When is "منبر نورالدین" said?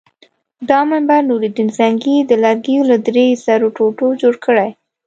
0.89-1.69